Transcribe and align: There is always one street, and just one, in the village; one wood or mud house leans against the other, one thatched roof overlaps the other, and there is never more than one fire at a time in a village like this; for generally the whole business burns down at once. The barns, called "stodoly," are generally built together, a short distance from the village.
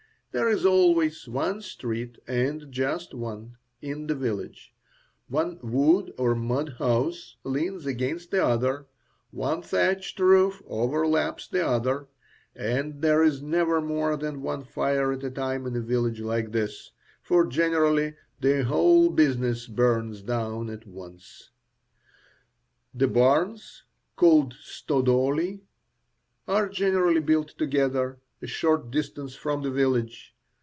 There 0.33 0.47
is 0.47 0.65
always 0.65 1.27
one 1.27 1.61
street, 1.61 2.17
and 2.25 2.71
just 2.71 3.13
one, 3.13 3.57
in 3.81 4.07
the 4.07 4.15
village; 4.15 4.73
one 5.27 5.59
wood 5.61 6.13
or 6.17 6.35
mud 6.35 6.75
house 6.79 7.35
leans 7.43 7.85
against 7.85 8.31
the 8.31 8.41
other, 8.41 8.85
one 9.31 9.61
thatched 9.61 10.17
roof 10.21 10.63
overlaps 10.67 11.49
the 11.49 11.67
other, 11.67 12.07
and 12.55 13.01
there 13.01 13.21
is 13.21 13.41
never 13.41 13.81
more 13.81 14.15
than 14.15 14.41
one 14.41 14.63
fire 14.63 15.11
at 15.11 15.25
a 15.25 15.29
time 15.29 15.65
in 15.67 15.75
a 15.75 15.81
village 15.81 16.21
like 16.21 16.53
this; 16.53 16.91
for 17.21 17.45
generally 17.45 18.13
the 18.39 18.63
whole 18.63 19.09
business 19.09 19.67
burns 19.67 20.21
down 20.21 20.69
at 20.69 20.87
once. 20.87 21.49
The 22.93 23.09
barns, 23.09 23.83
called 24.15 24.53
"stodoly," 24.53 25.59
are 26.47 26.69
generally 26.69 27.19
built 27.19 27.49
together, 27.57 28.19
a 28.43 28.47
short 28.47 28.89
distance 28.89 29.35
from 29.35 29.61
the 29.61 29.69
village. 29.69 30.33